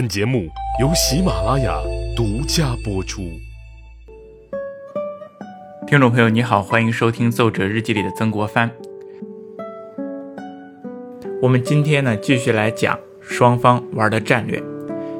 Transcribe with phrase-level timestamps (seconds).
[0.00, 0.48] 本节目
[0.80, 1.78] 由喜马拉雅
[2.16, 3.38] 独家播出。
[5.86, 8.70] 听众朋友，你好，欢迎收听《奏折日记》里的曾国藩。
[11.42, 14.62] 我们今天呢，继续来讲双方玩的战略。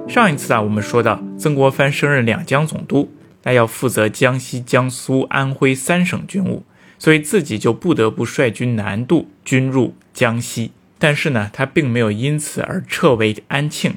[0.09, 3.11] 上一次啊，我们说到曾国藩升任两江总督，
[3.43, 6.63] 那要负责江西、江苏、安徽三省军务，
[6.99, 10.73] 所以自己就不得不率军南渡，军入江西。
[10.99, 13.97] 但是呢，他并没有因此而撤回安庆。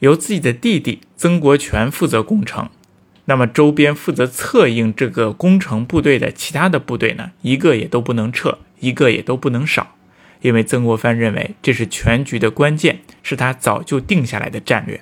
[0.00, 2.68] 由自己的弟弟曾国荃负责攻城，
[3.24, 9.96] 那么周边负责策应这个攻城部队的其他的部队呢，一个也都不能撤，一个也都不能少，
[10.42, 15.00] 因为曾国藩认为这是全局的关键，是他早就定下来的战略。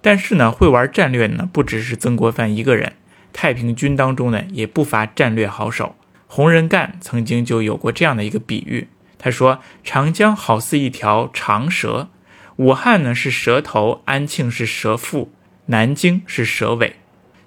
[0.00, 2.94] 但是呢，会玩战略呢，不只是曾国藩一个人，
[3.32, 5.94] 太平军当中呢，也不乏战略好手。
[6.26, 8.88] 洪仁干曾经就有过这样的一个比喻，
[9.18, 12.08] 他说：“长江好似一条长蛇。”
[12.56, 15.30] 武汉呢是蛇头，安庆是蛇腹，
[15.66, 16.96] 南京是蛇尾。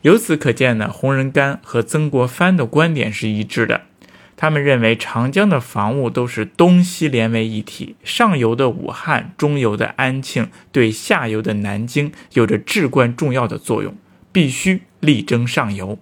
[0.03, 3.81] 由此可见呢，洪仁玕和曾国藩的观点是一致的。
[4.37, 13.97] 他们认为长江的防务都是东西连为一体，上游的武汉、中游的安庆对下游的南京有着至关重要的作用，
[14.31, 15.97] 必须力争上游。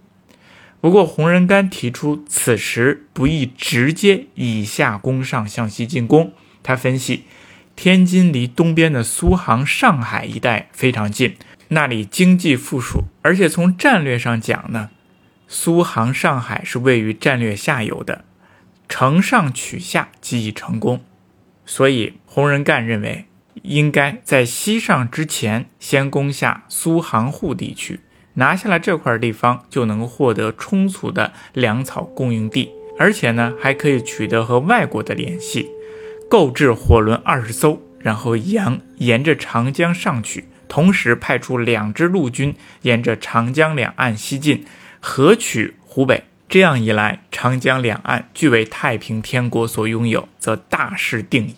[0.82, 6.34] 不过，洪仁玕提出此时不宜直接以下攻上，向西进攻。
[6.62, 7.24] 他分析。
[7.78, 11.36] 天津离东边的苏杭、上海一带非常近，
[11.68, 14.90] 那里经济富庶，而且从战略上讲呢，
[15.48, 18.26] 苏杭、上海是位于战略下游的，
[18.90, 21.04] 承上取下即已成功。
[21.68, 23.26] 所以洪仁干认为，
[23.62, 28.00] 应该在西上之前先攻下苏杭沪地区，
[28.34, 35.70] 拿下了这块地方，就能获得充足的粮草供应地，而且呢，还可以取得和外国的联系。
[36.30, 44.66] 购置火轮二十艘，然后沿沿着长江上去，同时派出两支陆军沿着长江两岸西进，
[45.00, 46.26] 合取湖北。
[46.50, 51.56] 这样一来，长江两岸俱为太平天国所拥有，则大势定矣。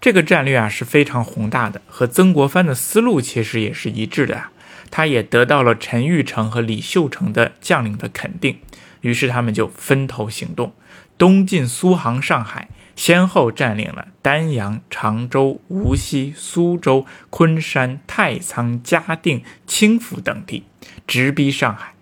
[0.00, 4.44] 这个战略啊是非常宏大的，和曾国藩的思路其实也是一致的。
[4.90, 8.58] 他也得到了陈玉成和李秀成的将领的肯定，
[9.00, 10.72] 于是他们就分头行动，
[11.18, 12.68] 东进苏杭、上海。
[12.96, 20.64] 先后占领了丹阳、常州、无锡、苏州、昆山、太仓、嘉定、清府等地，
[21.06, 21.92] 直逼上海。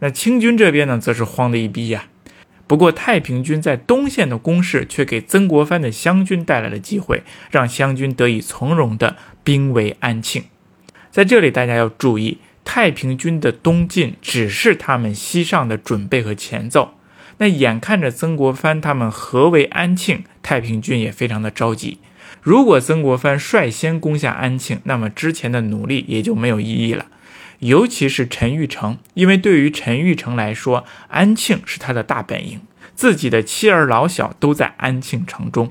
[0.00, 2.04] 那清军这边呢，则是慌得一逼呀。
[2.66, 10.44] 不过太平军在东线的攻势，却给曾国藩的湘军带来了机会，让湘军得以从容地兵围安庆。
[11.10, 16.94] 在这里，大家要注意，太平军的东进只是他们西上的准备和前奏。
[17.38, 21.98] 那眼看着曾国藩他们合围安庆，太平军也非常的着急。
[22.42, 27.06] 如果曾国藩率先攻下安庆，那么之前的努力也就没有意义了。
[27.58, 32.62] 尤其是陈玉成，因为对于陈玉成来说，安庆是他的大本营，
[32.94, 35.70] 自己的妻儿老小都在安庆城中，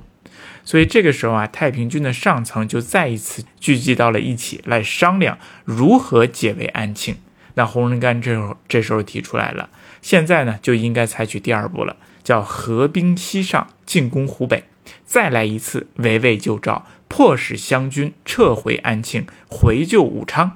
[0.64, 7.16] 所以这个时候啊，太平军的上层就再一次聚集到了一起来商量如何解围安庆。
[7.56, 9.70] 那洪仁玕这时候这时候提出来了。
[10.04, 11.98] 现在呢，就应该采取第二步了，
[12.30, 14.66] 叫合兵西上，进攻湖北，
[15.04, 20.56] 再来一次围魏救赵，迫使湘军撤回安庆，回救武昌。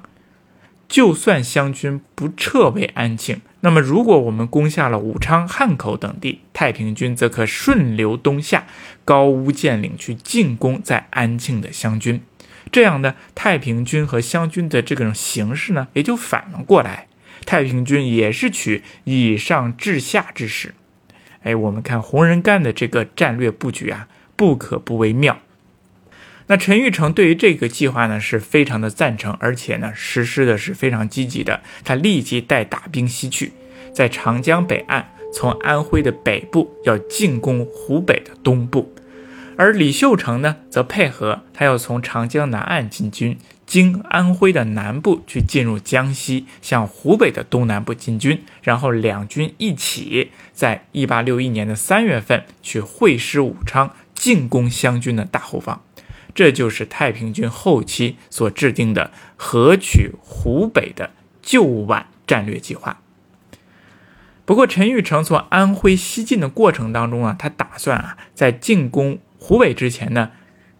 [0.86, 8.68] 就算湘军不撤回安庆，那么如果我们攻下了武昌、汉口等地，太平军则可顺流东下，
[9.04, 12.22] 高屋建瓴去进攻在安庆的湘军。
[12.70, 17.08] 这样呢，太平军和湘军的这种形势呢，也就反了过来。
[17.44, 20.76] 太平军也是取以上至下之势，
[21.44, 25.38] 哎，我们看洪仁干的这个战略布局啊，不可不为妙。
[26.46, 31.62] 那陈玉成对于这个计划呢，是非常的赞成，而且呢，实施的是非常积极的。
[31.84, 33.52] 他立即带大兵西去，
[33.94, 38.92] 在长江北岸，从安徽的北部要进攻湖北的东部。
[39.56, 55.82] 而李秀成呢，则配合他要从长江南岸进军，经安徽的南部去进入江西，向湖北的东南部进军，然后两军一起，在一八六一年的三月份去会师武昌，进攻湘军的大后方。
[56.34, 61.10] 这就是太平军后期所制定的合取湖北的
[61.40, 63.00] 旧皖战略计划。
[64.44, 69.20] 不过，陈玉成从安徽西进的过程当中啊，他打算啊，在进攻。
[69.46, 70.30] 湖北之前呢，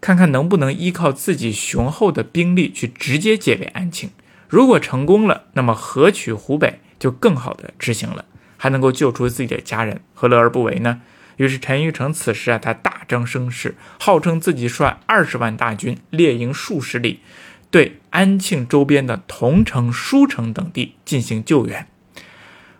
[0.01, 4.09] 看看能不能依靠自己雄厚的兵力去直接解围安庆。
[4.49, 8.25] 如果成功了，那么合取湖北就更好的执行了，
[8.57, 11.01] 还能够救出自己的家人，何乐而不为呢？
[11.37, 17.19] 于是陈玉成此时啊，他大张声势，号称自己率二十万大军，列营数十里，
[17.69, 21.85] 对安庆周边的桐城、舒城等地进行救援。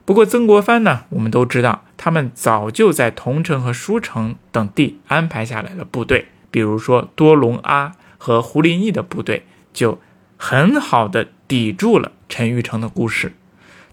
[0.04, 9.44] 不过曾国藩呢，我们都知道，他们早就在桐城和舒城等地安排下来了部队，比如说多隆阿和胡林翼的部队，
[9.74, 10.00] 就
[10.38, 13.34] 很好的抵住了陈玉成的故事。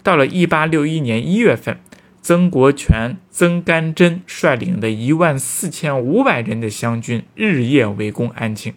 [0.01, 1.79] 到了一八六一年一月份，
[2.21, 8.73] 曾国荃、曾干珍率领的一万四千五百人的湘军日夜围攻安庆，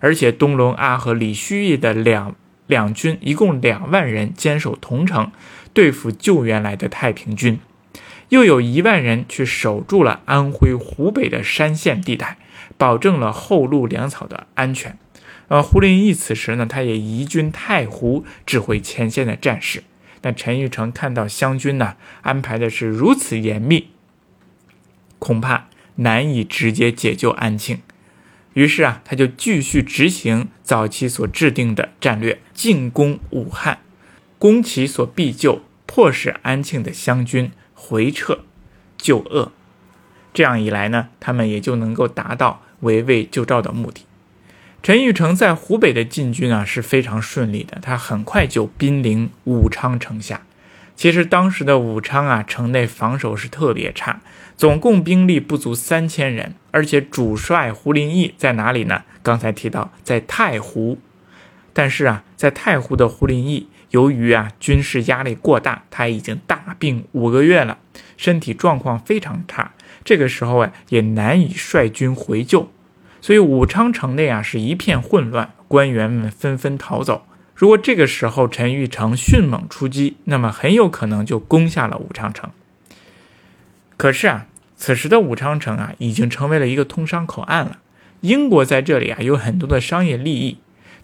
[0.00, 2.34] 而且东隆阿和李旭义的两
[2.66, 5.30] 两军一共两万人坚守桐城。
[5.72, 7.60] 对付救援来的太平军，
[8.30, 12.38] 又有一万人去守住了安徽、湖北的山县地带，
[12.76, 14.98] 保证了后路粮草的安全。
[15.48, 19.84] 呃，胡林翼此时呢，他也移军太湖，指挥前线的战士。
[20.20, 23.90] 但陈玉成看到湘军呢安排的是如此严密，
[25.20, 27.80] 恐怕难以直接解救安庆，
[28.54, 33.78] 于是啊，他就继续执行早期所制定的战略，进攻武汉，
[34.38, 35.62] 攻其所必救。
[35.88, 37.52] 迫使安庆的湘军
[37.88, 38.40] 回撤
[38.98, 39.52] 救鄂，
[40.34, 44.04] 这样一来呢，他们也就能够达到围魏救赵的目的。
[44.82, 50.42] 陈玉成在湖北的进军啊是非常顺利的，他很快就兵临武昌城下。
[50.96, 54.20] 其实当时的武昌啊，城内防守是特别差，
[54.56, 59.04] 总共兵力不足三千人，而且主帅胡林翼在哪里呢？
[59.22, 60.98] 刚才提到在太湖，
[61.72, 63.68] 但是啊，在太湖的胡林翼。
[63.90, 67.78] 由于啊军事压力过大，他已经大病五个月了，
[68.16, 69.72] 身体状况非常差。
[70.04, 72.70] 这个时候啊也难以率军回救，
[73.20, 77.26] 所以武昌城内啊是一片混乱，官员们纷纷逃走。
[77.54, 82.50] 如果这个时候陈玉成迅猛出击，那么很有可能就攻下了武昌城。
[83.96, 84.46] 可是啊，
[84.76, 87.78] 此时的武昌城啊已经成为了一个通商口岸了，
[88.20, 90.58] 英国在这里啊有很多的商业利益。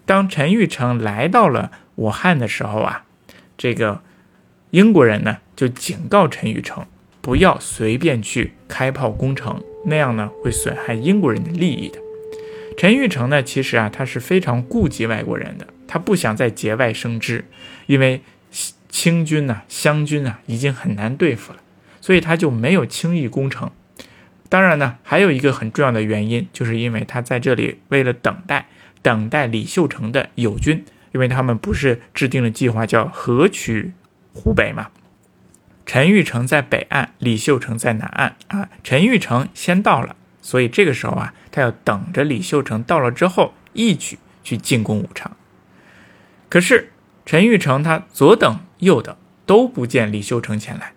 [0.05, 1.71] 当陈玉成来到了。
[1.95, 3.05] 武汉的时候啊，
[3.57, 4.01] 这个
[4.71, 6.85] 英国人呢就警告陈玉成，
[7.21, 11.99] 不要随便去开炮攻城，那样呢会损害英国人的利益的。
[12.75, 17.45] 陈玉成呢，其实啊他是非常顾及外国人的，他不想再节外生枝，
[17.85, 18.21] 因为
[18.89, 21.59] 清军呐、湘军啊已经很难对付了，
[22.01, 23.69] 所以他就没有轻易攻城。
[24.49, 28.67] 当然呢，还有一个很重要的原因，就是因为他在这里为了等待，
[29.01, 30.83] 等待李秀成的友军。
[31.13, 33.93] 因为他们不是制定了计划叫合取
[34.33, 34.89] 湖北嘛？
[35.85, 38.69] 陈玉成在北岸，李秀成在南岸啊。
[38.83, 45.35] 陈玉成先到了，所以这个时候啊，他要等着李秀成到了之后，一举去进攻武昌。
[46.49, 46.91] 可是
[47.25, 49.15] 陈玉成他左等右等
[49.45, 50.93] 都不见李秀成前来，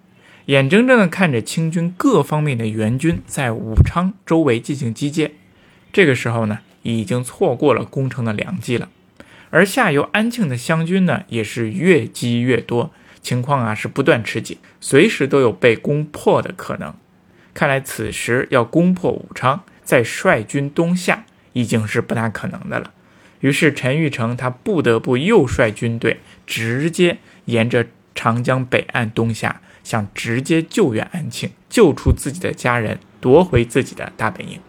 [0.46, 5.32] 眼睁睁的看着清军各方面的援军在武昌周围进行集结，
[5.92, 8.88] 这个时候呢，已经错过了攻城的良机了。
[9.56, 12.92] 而下游安庆的湘军呢，也是越积越多，
[13.22, 16.92] 情况啊是不断吃紧，随时都有被攻破的可能。
[17.54, 21.24] 看来此时要攻破武昌，再率军东下，
[21.54, 22.92] 已经是不大可能的了。
[23.40, 27.16] 于是陈玉成他不得不又率军队直接
[27.46, 34.60] 沿着长江北岸东下，想直接救援安庆，救出自己的家人，夺回自己的大本营。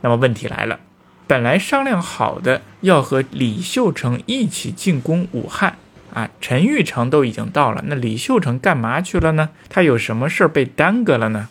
[0.00, 0.80] 那么问题来了。
[1.26, 5.76] 本来商量好的要和李秀成一起进攻武汉
[6.14, 9.50] 啊，陈玉成都已经到了，那李秀成干嘛去了呢？
[9.68, 11.48] 他有什么事儿被耽搁了呢？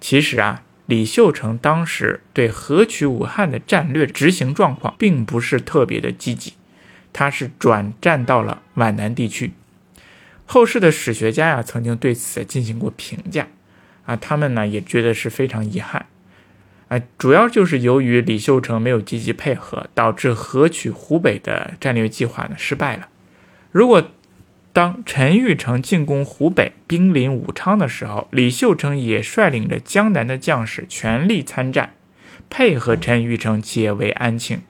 [0.00, 6.54] 其实啊，李秀成当时对合取武汉的战略执行状况并不是特别的积极，
[7.12, 9.52] 他是转战到了皖南地区。
[10.44, 13.46] 后世的史学家呀，曾经对此进行过评价
[14.04, 16.06] 啊，他们呢也觉得是非常遗憾。
[16.88, 23.08] 哎，主要就是由于李秀成没有积极配合，导致合取湖北的战略计划呢失败了。
[23.72, 24.10] 如果
[24.72, 31.94] 当陈玉成进攻湖北、兵临武昌的时候，李秀成也率领着江南的将士全力参战，
[32.48, 34.60] 配合陈玉成解围安庆，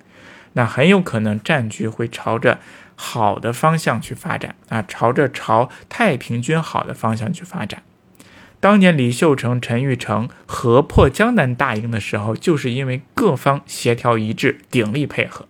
[0.54, 2.61] 那很有可能战局会朝着
[2.94, 7.82] 好的方向去发展啊，朝着朝太平军好的方向去发展。
[8.66, 15.46] 当年李秀成、陈玉成合破江南大营的时候，就是因为各方协调一致、鼎力配合。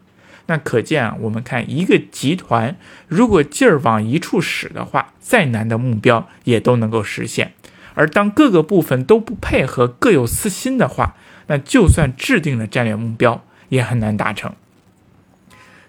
[0.49, 2.76] 那可见啊，我们看一个集团
[3.08, 7.54] 如果劲儿往一处使的话，再难的目标也都能够实现。
[7.94, 14.52] 而当各个部分都不配合、各有私心的话，那就算制定了战略目标，也很难达成。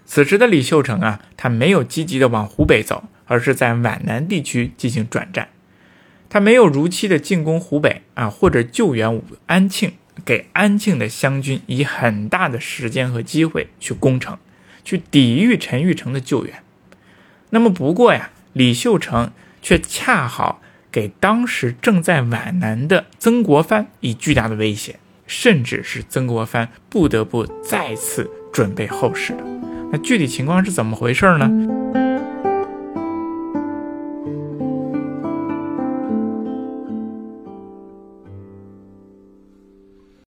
[0.05, 5.49] 此时的李秀成啊，他没有积极的往湖北走，而是在皖南地区进行转战。
[6.29, 9.93] 他没有如期的进攻湖北啊，或者救援安庆，
[10.25, 14.37] 给安庆的湘军以很大的时间和机会去攻城，
[14.83, 16.61] 去抵御陈玉成的救援。
[17.51, 19.31] 那么不过呀，李秀成
[19.61, 29.43] 却恰好给当时正在皖南的曾国藩以巨大的威胁，甚至是曾国藩不得不再次准备后事了。
[29.91, 31.76] 那具体情况是怎么回事呢？